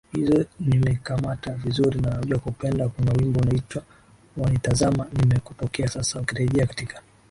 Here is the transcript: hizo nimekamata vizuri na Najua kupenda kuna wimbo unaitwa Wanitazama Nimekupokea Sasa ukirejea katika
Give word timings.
hizo 0.13 0.45
nimekamata 0.59 1.53
vizuri 1.53 2.01
na 2.01 2.09
Najua 2.09 2.39
kupenda 2.39 2.89
kuna 2.89 3.11
wimbo 3.11 3.39
unaitwa 3.39 3.83
Wanitazama 4.37 5.07
Nimekupokea 5.13 5.87
Sasa 5.87 6.19
ukirejea 6.19 6.65
katika 6.67 7.01